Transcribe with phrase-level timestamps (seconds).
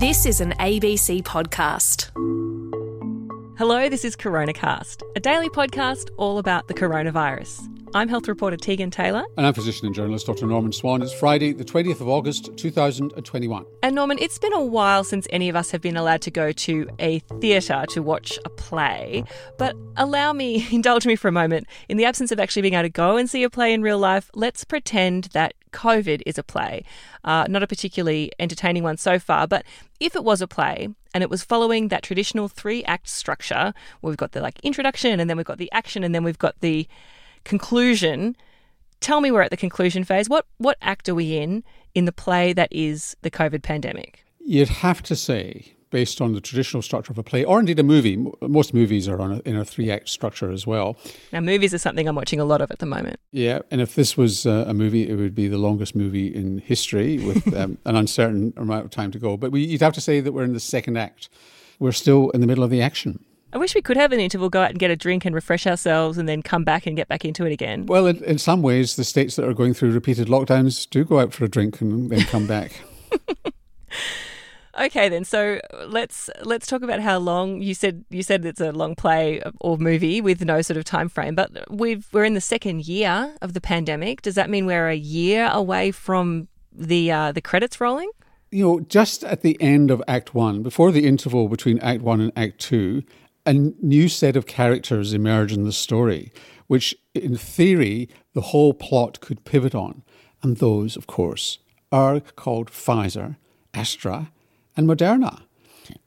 [0.00, 2.08] This is an ABC podcast.
[3.58, 7.68] Hello, this is CoronaCast, a daily podcast all about the coronavirus.
[7.94, 9.24] I'm health reporter Tegan Taylor.
[9.36, 10.46] And I'm physician and journalist Dr.
[10.46, 11.02] Norman Swan.
[11.02, 13.66] It's Friday, the 20th of August, 2021.
[13.82, 16.50] And Norman, it's been a while since any of us have been allowed to go
[16.50, 19.24] to a theatre to watch a play.
[19.58, 21.66] But allow me, indulge me for a moment.
[21.90, 23.98] In the absence of actually being able to go and see a play in real
[23.98, 26.84] life, let's pretend that COVID is a play.
[27.24, 29.64] Uh, not a particularly entertaining one so far, but
[29.98, 34.10] if it was a play and it was following that traditional three act structure, where
[34.10, 36.60] we've got the like introduction and then we've got the action and then we've got
[36.60, 36.86] the
[37.44, 38.36] conclusion.
[39.00, 40.28] Tell me we're at the conclusion phase.
[40.28, 44.24] What what act are we in in the play that is the COVID pandemic?
[44.38, 47.82] You'd have to say, based on the traditional structure of a play, or indeed a
[47.82, 50.96] movie, most movies are on a, in a three act structure as well.
[51.32, 53.20] Now, movies are something I'm watching a lot of at the moment.
[53.32, 56.58] Yeah, and if this was uh, a movie, it would be the longest movie in
[56.58, 59.36] history with um, an uncertain amount of time to go.
[59.36, 61.28] But we, you'd have to say that we're in the second act.
[61.78, 63.24] We're still in the middle of the action.
[63.52, 65.66] I wish we could have an interval, go out and get a drink and refresh
[65.66, 67.86] ourselves, and then come back and get back into it again.
[67.86, 71.18] Well, in, in some ways, the states that are going through repeated lockdowns do go
[71.18, 72.80] out for a drink and then come back.
[74.80, 75.24] okay, then.
[75.24, 79.42] So let's let's talk about how long you said you said it's a long play
[79.60, 81.34] or movie with no sort of time frame.
[81.34, 84.22] But we've we're in the second year of the pandemic.
[84.22, 88.10] Does that mean we're a year away from the uh, the credits rolling?
[88.50, 92.20] You know, just at the end of Act One, before the interval between Act One
[92.20, 93.04] and Act Two,
[93.46, 96.32] a new set of characters emerge in the story,
[96.66, 100.02] which in theory the whole plot could pivot on.
[100.42, 101.58] And those, of course,
[101.92, 103.36] are called Pfizer,
[103.74, 104.30] Astra,
[104.76, 105.42] and Moderna.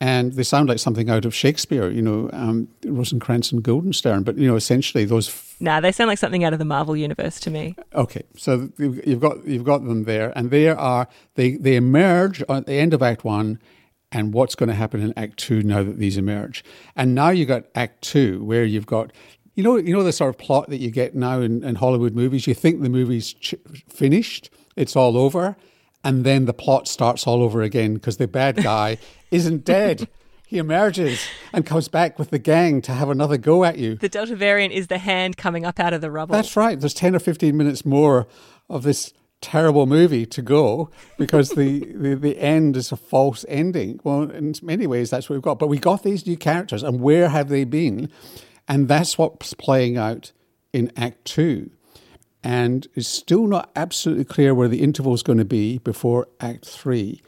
[0.00, 4.24] And they sound like something out of Shakespeare, you know, um, Rosencrantz and Guildenstern.
[4.24, 5.28] But you know, essentially, those.
[5.28, 7.74] F- nah, they sound like something out of the Marvel universe to me.
[7.94, 12.66] Okay, so you've got you've got them there, and they are they they emerge at
[12.66, 13.58] the end of Act One
[14.12, 16.64] and what's going to happen in Act Two now that these emerge.
[16.96, 19.12] And now you've got Act Two, where you've got
[19.54, 22.14] you know you know the sort of plot that you get now in, in Hollywood
[22.14, 22.46] movies.
[22.46, 23.54] You think the movie's ch-
[23.88, 25.56] finished, it's all over,
[26.04, 28.98] and then the plot starts all over again because the bad guy
[29.30, 30.08] isn't dead.
[30.46, 33.94] He emerges and comes back with the gang to have another go at you.
[33.94, 36.34] The Delta variant is the hand coming up out of the rubble.
[36.34, 36.78] That's right.
[36.78, 38.26] There's 10 or 15 minutes more
[38.68, 44.00] of this terrible movie to go because the, the, the end is a false ending.
[44.04, 45.58] Well, in many ways, that's what we've got.
[45.58, 48.10] But we got these new characters, and where have they been?
[48.68, 50.32] And that's what's playing out
[50.72, 51.70] in Act Two.
[52.42, 56.66] And it's still not absolutely clear where the interval is going to be before Act
[56.66, 57.20] Three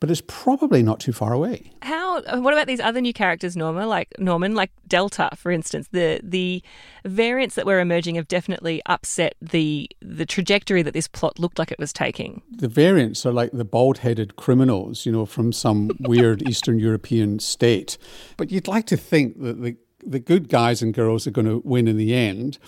[0.00, 1.72] but it's probably not too far away.
[1.82, 2.18] How?
[2.18, 3.86] Uh, what about these other new characters, Norma?
[3.86, 5.88] Like Norman, like Delta, for instance.
[5.90, 6.62] The the
[7.04, 11.72] variants that were emerging have definitely upset the the trajectory that this plot looked like
[11.72, 12.42] it was taking.
[12.50, 17.96] The variants are like the bald-headed criminals, you know, from some weird Eastern European state.
[18.36, 21.60] But you'd like to think that the the good guys and girls are going to
[21.64, 22.58] win in the end,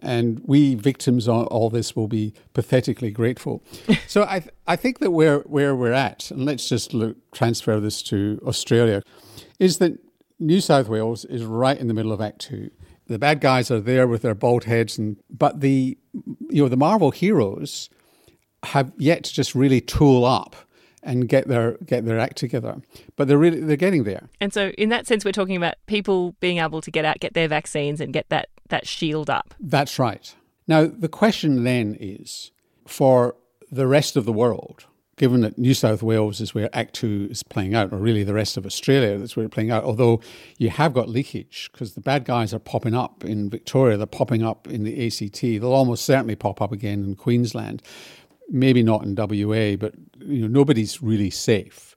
[0.00, 3.62] and we victims of all this will be pathetically grateful.
[4.06, 7.80] so I th- I think that where where we're at, and let's just look, transfer
[7.80, 9.02] this to Australia,
[9.58, 9.98] is that
[10.38, 12.70] New South Wales is right in the middle of Act Two.
[13.06, 15.98] The bad guys are there with their bald heads, and but the
[16.50, 17.90] you know the Marvel heroes
[18.64, 20.56] have yet to just really tool up
[21.02, 22.76] and get their get their act together.
[23.16, 24.28] But they're really they're getting there.
[24.40, 27.34] And so in that sense we're talking about people being able to get out, get
[27.34, 29.54] their vaccines and get that that shield up.
[29.60, 30.34] That's right.
[30.66, 32.52] Now the question then is
[32.86, 33.36] for
[33.70, 34.86] the rest of the world,
[35.16, 38.34] given that New South Wales is where Act Two is playing out, or really the
[38.34, 40.20] rest of Australia that's where it's playing out, although
[40.56, 44.42] you have got leakage because the bad guys are popping up in Victoria, they're popping
[44.42, 47.82] up in the ACT, they'll almost certainly pop up again in Queensland
[48.48, 51.94] maybe not in WA, but you know nobody's really safe.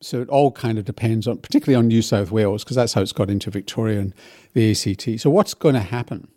[0.00, 3.02] So it all kind of depends on, particularly on New South Wales, because that's how
[3.02, 4.14] it's got into Victoria and
[4.52, 5.20] the ACT.
[5.20, 6.28] So what's going to happen?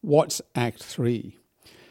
[0.00, 1.36] What's Act Three?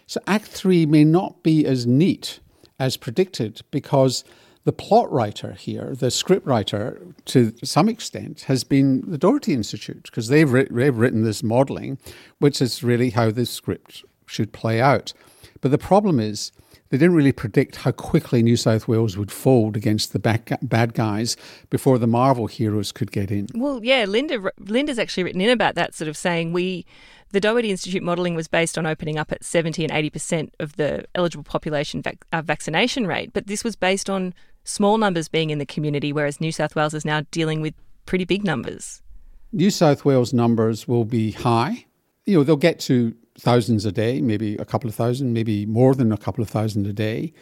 [0.08, 2.40] So Act Three may not be as neat
[2.80, 4.24] as predicted because
[4.64, 10.04] the plot writer here, the script writer, to some extent, has been the Doherty Institute
[10.04, 11.98] because they've, they've written this modelling,
[12.40, 15.14] which is really how the script should play out.
[15.62, 16.52] But the problem is
[16.90, 21.38] they didn't really predict how quickly New South Wales would fold against the bad guys
[21.70, 23.48] before the Marvel heroes could get in.
[23.54, 26.86] Well, yeah, Linda Linda's actually written in about that, sort of saying we
[27.32, 31.06] the Doherty Institute modelling was based on opening up at 70 and 80% of the
[31.14, 34.34] eligible population vac- uh, vaccination rate, but this was based on
[34.64, 37.76] small numbers being in the community, whereas New South Wales is now dealing with
[38.08, 39.04] pretty big numbers.
[39.52, 41.86] New South Wales numbers will be high.
[42.26, 45.96] You know, they'll get to thousands a day, maybe a couple of thousand, maybe more
[45.96, 47.34] than a couple of thousand a day.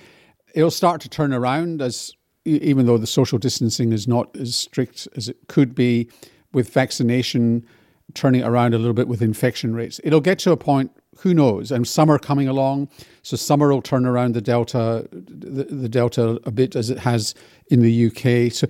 [0.54, 2.14] It'll start to turn around as
[2.46, 6.10] even though the social distancing is not as strict as it could be,
[6.54, 7.66] with vaccination
[8.14, 10.00] turning around a little bit with infection rates.
[10.04, 11.72] It'll get to a point, who knows?
[11.72, 12.90] And summer coming along,
[13.22, 17.36] so summer will turn around the delta, the, the delta a bit as it has
[17.70, 18.52] in the UK.
[18.52, 18.68] So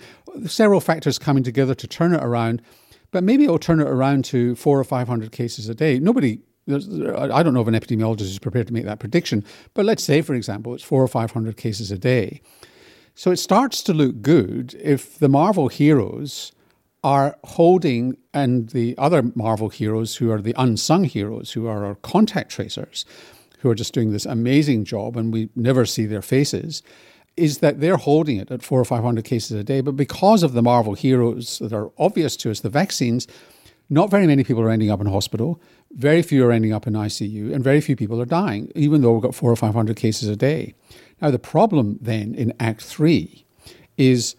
[0.47, 2.63] several factors coming together to turn it around,
[3.11, 5.99] but maybe it'll turn it around to four or five hundred cases a day.
[5.99, 6.39] Nobody.
[6.67, 10.21] I don't know if an epidemiologist is prepared to make that prediction, but let's say,
[10.21, 12.41] for example, it's four or five hundred cases a day.
[13.15, 16.51] So it starts to look good if the Marvel heroes
[17.03, 21.95] are holding, and the other Marvel heroes who are the unsung heroes, who are our
[21.95, 23.05] contact tracers,
[23.59, 26.83] who are just doing this amazing job and we never see their faces,
[27.35, 29.81] is that they're holding it at four or 500 cases a day.
[29.81, 33.27] But because of the Marvel heroes that are obvious to us, the vaccines,
[33.89, 35.61] not very many people are ending up in hospital,
[35.97, 39.13] very few are ending up in ICU, and very few people are dying, even though
[39.13, 40.75] we've got four or 500 cases a day.
[41.21, 43.45] Now, the problem then in Act Three
[43.97, 44.35] is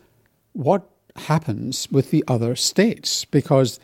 [0.52, 3.80] what happens with the other states because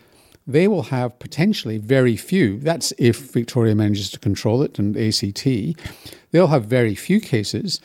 [0.46, 2.60] they will have potentially very few.
[2.60, 5.44] That's if Victoria manages to control it and ACT.
[6.30, 7.80] They'll have very few cases.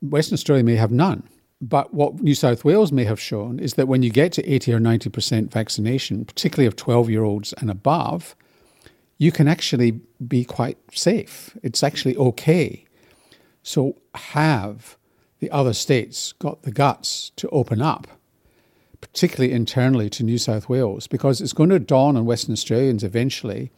[0.00, 1.24] Western Australia may have none.
[1.60, 4.74] But what New South Wales may have shown is that when you get to 80
[4.74, 8.36] or 90% vaccination, particularly of 12 year olds and above,
[9.18, 11.56] you can actually be quite safe.
[11.62, 12.84] It's actually okay.
[13.62, 14.96] So, have
[15.38, 18.06] the other states got the guts to open up
[19.00, 23.70] particularly internally to New South Wales, because it's going to dawn on Western Australians eventually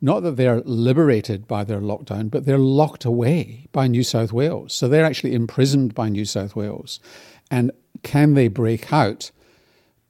[0.00, 4.74] not that they're liberated by their lockdown, but they're locked away by New South Wales.
[4.74, 7.00] So they're actually imprisoned by New South Wales.
[7.50, 7.70] And
[8.02, 9.30] can they break out?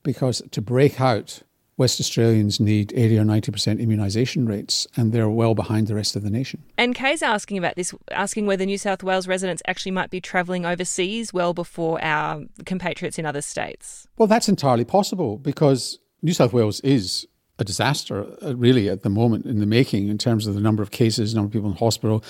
[0.03, 1.43] Because to break out,
[1.79, 6.23] West Australians need 80 or 90% immunisation rates, and they're well behind the rest of
[6.23, 6.63] the nation.
[6.79, 10.65] And Kay's asking about this, asking whether New South Wales residents actually might be travelling
[10.65, 14.09] overseas well before our compatriots in other states.
[14.17, 17.27] Well, that's entirely possible because New South Wales is
[17.59, 20.83] a disaster, uh, really, at the moment in the making in terms of the number
[20.83, 22.25] of cases, number of people in hospital,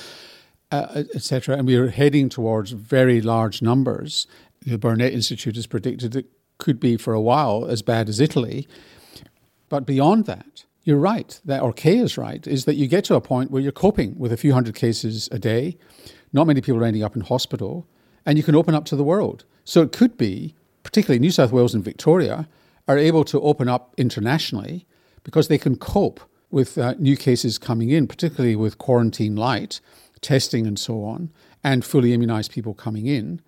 [0.72, 1.56] uh, etc.
[1.56, 4.26] And we are heading towards very large numbers.
[4.62, 6.26] The Burnett Institute has predicted it
[6.58, 8.66] could be for a while as bad as Italy.
[9.68, 13.16] But beyond that, you're right, that, or Kay is right, is that you get to
[13.16, 15.76] a point where you're coping with a few hundred cases a day.
[16.32, 17.86] Not many people are ending up in hospital,
[18.24, 19.44] and you can open up to the world.
[19.64, 20.54] So it could be,
[20.84, 22.48] particularly New South Wales and Victoria,
[22.86, 24.86] are able to open up internationally
[25.24, 26.20] because they can cope
[26.52, 29.80] with uh, new cases coming in, particularly with quarantine light,
[30.20, 31.32] testing, and so on,
[31.64, 33.40] and fully immunized people coming in.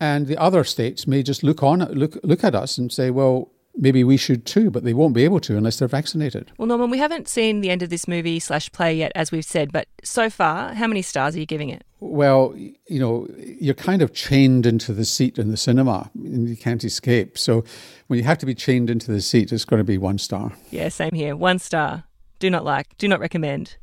[0.00, 3.50] And the other states may just look on, look, look at us and say, well,
[3.74, 6.52] maybe we should too, but they won't be able to unless they're vaccinated.
[6.58, 9.44] Well, Norman, we haven't seen the end of this movie slash play yet, as we've
[9.44, 11.84] said, but so far, how many stars are you giving it?
[12.00, 16.56] Well, you know, you're kind of chained into the seat in the cinema and you
[16.56, 17.38] can't escape.
[17.38, 17.64] So
[18.08, 20.52] when you have to be chained into the seat, it's going to be one star.
[20.70, 21.36] Yeah, same here.
[21.36, 22.04] One star.
[22.38, 23.76] Do not like, do not recommend.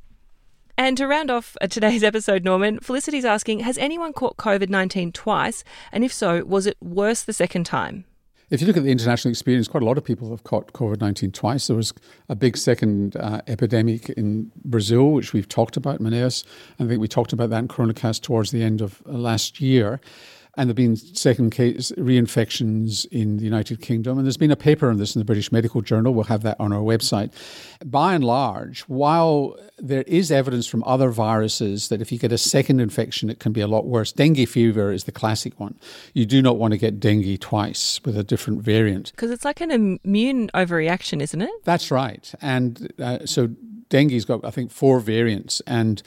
[0.78, 5.12] And to round off uh, today's episode, Norman, Felicity's asking Has anyone caught COVID 19
[5.12, 5.64] twice?
[5.92, 8.06] And if so, was it worse the second time?
[8.50, 11.00] If you look at the international experience, quite a lot of people have caught COVID
[11.02, 11.68] 19 twice.
[11.68, 11.94] There was
[12.30, 16.44] a big second uh, epidemic in Brazil, which we've talked about, Manaus.
[16.80, 20.02] I think we talked about that in Coronacast towards the end of uh, last year
[20.60, 24.18] and there have been second case reinfections in the United Kingdom.
[24.18, 26.14] And there's been a paper on this in the British Medical Journal.
[26.14, 27.32] We'll have that on our website.
[27.86, 32.38] By and large, while there is evidence from other viruses that if you get a
[32.38, 34.12] second infection, it can be a lot worse.
[34.12, 35.80] Dengue fever is the classic one.
[36.14, 39.12] You do not want to get dengue twice with a different variant.
[39.12, 39.72] Because it's like an
[40.04, 41.64] immune overreaction, isn't it?
[41.64, 42.34] That's right.
[42.42, 43.48] And uh, so
[43.88, 45.62] dengue's got, I think, four variants.
[45.62, 46.04] And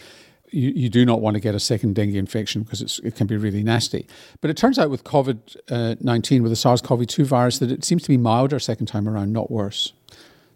[0.53, 3.37] you, you do not want to get a second dengue infection because it can be
[3.37, 4.07] really nasty.
[4.41, 7.71] But it turns out with COVID uh, 19, with the SARS CoV 2 virus, that
[7.71, 9.93] it seems to be milder second time around, not worse.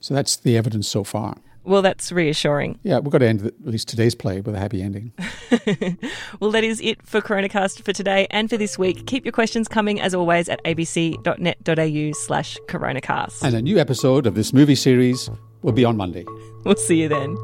[0.01, 1.37] So that's the evidence so far.
[1.67, 2.79] Well, that's reassuring.
[2.85, 5.13] Yeah, we've got to end at least today's play with a happy ending.
[6.39, 9.05] well, that is it for Coronacast for today and for this week.
[9.09, 13.43] Keep your questions coming, as always, at abc.net.au slash coronacast.
[13.43, 15.29] And a new episode of this movie series
[15.63, 16.25] will be on Monday.
[16.65, 17.37] We'll see you then.